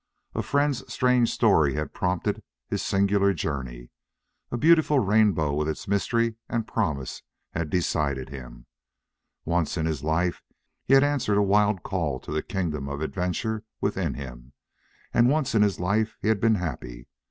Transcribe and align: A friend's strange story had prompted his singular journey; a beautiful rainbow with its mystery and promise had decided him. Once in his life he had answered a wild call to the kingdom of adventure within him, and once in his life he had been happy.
A 0.33 0.41
friend's 0.41 0.91
strange 0.91 1.31
story 1.31 1.75
had 1.75 1.93
prompted 1.93 2.41
his 2.67 2.81
singular 2.81 3.35
journey; 3.35 3.91
a 4.51 4.57
beautiful 4.57 4.97
rainbow 4.99 5.53
with 5.53 5.69
its 5.69 5.87
mystery 5.87 6.37
and 6.49 6.65
promise 6.65 7.21
had 7.51 7.69
decided 7.69 8.29
him. 8.29 8.65
Once 9.45 9.77
in 9.77 9.85
his 9.85 10.03
life 10.03 10.41
he 10.85 10.95
had 10.95 11.03
answered 11.03 11.37
a 11.37 11.43
wild 11.43 11.83
call 11.83 12.19
to 12.21 12.31
the 12.31 12.41
kingdom 12.41 12.89
of 12.89 12.99
adventure 12.99 13.63
within 13.79 14.15
him, 14.15 14.53
and 15.13 15.29
once 15.29 15.53
in 15.53 15.61
his 15.61 15.79
life 15.79 16.17
he 16.19 16.29
had 16.29 16.39
been 16.41 16.55
happy. 16.55 17.07